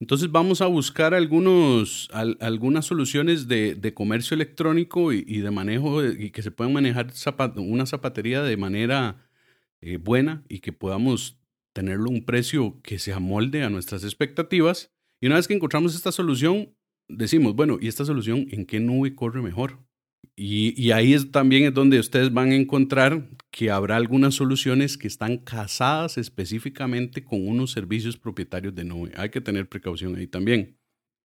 Entonces 0.00 0.32
vamos 0.32 0.60
a 0.60 0.66
buscar 0.66 1.14
algunos, 1.14 2.08
algunas 2.40 2.84
soluciones 2.84 3.46
de, 3.46 3.94
comercio 3.94 4.34
electrónico 4.34 5.12
y, 5.12 5.38
de 5.38 5.50
manejo 5.52 6.04
y 6.04 6.32
que 6.32 6.42
se 6.42 6.50
puedan 6.50 6.72
manejar 6.72 7.12
una 7.54 7.86
zapatería 7.86 8.42
de 8.42 8.56
manera 8.56 9.24
eh, 9.82 9.98
buena 9.98 10.42
y 10.48 10.58
que 10.58 10.72
podamos 10.72 11.38
tenerlo 11.72 12.10
un 12.10 12.24
precio 12.24 12.80
que 12.82 12.98
se 12.98 13.12
amolde 13.12 13.62
a 13.62 13.70
nuestras 13.70 14.02
expectativas. 14.02 14.90
Y 15.20 15.28
una 15.28 15.36
vez 15.36 15.46
que 15.46 15.54
encontramos 15.54 15.94
esta 15.94 16.10
solución, 16.10 16.74
decimos, 17.10 17.54
bueno, 17.54 17.78
¿y 17.80 17.88
esta 17.88 18.04
solución 18.04 18.46
en 18.50 18.66
qué 18.66 18.80
nube 18.80 19.14
corre 19.14 19.42
mejor? 19.42 19.78
Y, 20.36 20.90
ahí 20.92 21.12
es, 21.12 21.30
también 21.30 21.64
es 21.64 21.74
donde 21.74 21.98
ustedes 21.98 22.32
van 22.32 22.50
a 22.52 22.56
encontrar 22.56 23.28
que 23.50 23.70
habrá 23.70 23.96
algunas 23.96 24.34
soluciones 24.34 24.96
que 24.96 25.06
están 25.06 25.36
casadas 25.36 26.16
específicamente 26.16 27.22
con 27.22 27.46
unos 27.46 27.72
servicios 27.72 28.16
propietarios 28.16 28.74
de 28.74 28.84
nube. 28.84 29.12
Hay 29.16 29.28
que 29.28 29.42
tener 29.42 29.68
precaución 29.68 30.16
ahí 30.16 30.26
también. 30.26 30.78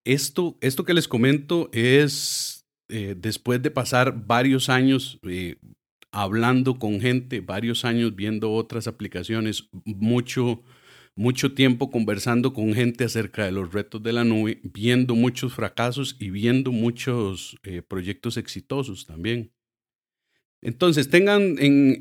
Esto, 0.04 0.58
esto 0.60 0.84
que 0.84 0.92
les 0.92 1.08
comento 1.08 1.70
es 1.72 2.66
eh, 2.90 3.14
después 3.16 3.62
de 3.62 3.70
pasar 3.70 4.26
varios 4.26 4.68
años 4.68 5.18
eh, 5.22 5.56
hablando 6.12 6.78
con 6.78 7.00
gente, 7.00 7.40
varios 7.40 7.84
años 7.84 8.14
viendo 8.14 8.52
otras 8.52 8.86
aplicaciones, 8.86 9.68
mucho 9.84 10.62
mucho 11.16 11.54
tiempo 11.54 11.90
conversando 11.90 12.52
con 12.52 12.74
gente 12.74 13.04
acerca 13.04 13.44
de 13.44 13.52
los 13.52 13.72
retos 13.72 14.02
de 14.02 14.12
la 14.12 14.24
nube, 14.24 14.60
viendo 14.62 15.14
muchos 15.14 15.54
fracasos 15.54 16.16
y 16.20 16.30
viendo 16.30 16.70
muchos 16.72 17.56
eh, 17.62 17.82
proyectos 17.82 18.36
exitosos 18.36 19.06
también. 19.06 19.52
Entonces, 20.62 21.08
tengan, 21.08 21.56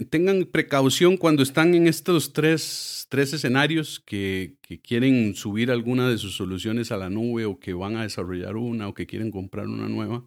tengan 0.10 0.45
precaución 0.45 1.17
cuando 1.17 1.43
están 1.43 1.75
en 1.75 1.88
estos 1.88 2.34
tres, 2.34 3.06
tres 3.10 3.34
escenarios 3.34 3.99
que, 3.99 4.58
que, 4.62 4.82
quieren 4.82 5.36
subir 5.36 5.71
alguna 5.71 6.10
de 6.10 6.17
sus 6.17 6.36
soluciones 6.36 6.91
a 6.91 6.97
la 6.97 7.10
nube 7.10 7.45
o 7.45 7.60
que 7.60 7.73
van 7.73 7.95
a 7.95 8.04
desarrollar 8.04 8.56
una 8.56 8.88
o 8.88 8.93
que 8.93 9.06
quieren 9.06 9.30
comprar 9.30 9.67
una 9.67 9.88
nueva. 9.88 10.25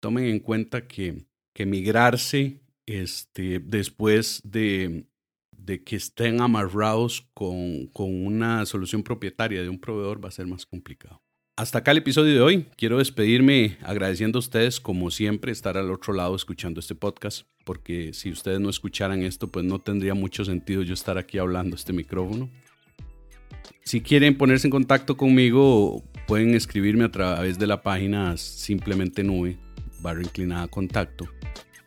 Tomen 0.00 0.24
en 0.26 0.40
cuenta 0.40 0.86
que, 0.86 1.26
que 1.52 1.66
migrarse 1.66 2.60
este, 2.86 3.60
después 3.60 4.40
de, 4.44 5.06
de 5.64 5.82
que 5.82 5.96
estén 5.96 6.40
amarrados 6.40 7.26
con, 7.32 7.86
con 7.88 8.26
una 8.26 8.66
solución 8.66 9.02
propietaria 9.02 9.62
de 9.62 9.68
un 9.68 9.78
proveedor 9.78 10.22
va 10.22 10.28
a 10.28 10.32
ser 10.32 10.46
más 10.46 10.66
complicado. 10.66 11.22
Hasta 11.56 11.78
acá 11.78 11.92
el 11.92 11.98
episodio 11.98 12.34
de 12.34 12.40
hoy. 12.40 12.66
Quiero 12.76 12.98
despedirme 12.98 13.78
agradeciendo 13.82 14.38
a 14.38 14.40
ustedes, 14.40 14.80
como 14.80 15.10
siempre, 15.10 15.52
estar 15.52 15.78
al 15.78 15.90
otro 15.90 16.12
lado 16.12 16.34
escuchando 16.34 16.80
este 16.80 16.96
podcast, 16.96 17.46
porque 17.64 18.12
si 18.12 18.30
ustedes 18.30 18.60
no 18.60 18.68
escucharan 18.68 19.22
esto, 19.22 19.48
pues 19.48 19.64
no 19.64 19.80
tendría 19.80 20.14
mucho 20.14 20.44
sentido 20.44 20.82
yo 20.82 20.94
estar 20.94 21.16
aquí 21.16 21.38
hablando 21.38 21.76
este 21.76 21.92
micrófono. 21.92 22.50
Si 23.84 24.00
quieren 24.00 24.36
ponerse 24.36 24.66
en 24.66 24.72
contacto 24.72 25.16
conmigo, 25.16 26.02
pueden 26.26 26.54
escribirme 26.54 27.04
a 27.04 27.12
través 27.12 27.58
de 27.58 27.68
la 27.68 27.82
página 27.82 28.36
simplemente 28.36 29.22
nube, 29.22 29.56
barra 30.00 30.22
inclinada 30.22 30.66
contacto 30.68 31.28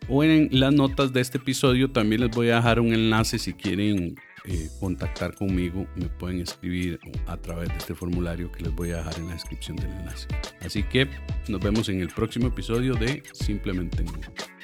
o 0.10 0.24
en 0.24 0.50
las 0.52 0.74
notas 0.74 1.14
de 1.14 1.22
este 1.22 1.38
episodio 1.38 1.92
también 1.92 2.22
les 2.22 2.32
voy 2.32 2.50
a 2.50 2.56
dejar 2.56 2.80
un 2.80 2.94
enlace 2.94 3.40
si 3.40 3.54
quieren 3.54 4.16
eh, 4.46 4.70
contactar 4.80 5.36
conmigo, 5.36 5.86
me 5.96 6.06
pueden 6.06 6.40
escribir 6.40 7.00
a 7.26 7.36
través 7.36 7.68
de 7.70 7.78
este 7.78 7.94
formulario 7.94 8.50
que 8.52 8.64
les 8.64 8.74
voy 8.74 8.92
a 8.92 8.98
dejar 8.98 9.18
en 9.18 9.28
la 9.28 9.34
descripción 9.34 9.76
del 9.76 9.90
enlace. 9.92 10.28
Así 10.62 10.84
que 10.84 11.10
nos 11.50 11.60
vemos 11.60 11.90
en 11.90 12.00
el 12.00 12.08
próximo 12.08 12.48
episodio 12.48 12.96
de 12.96 13.24
Simplemente 13.34 14.04
No. 14.04 14.57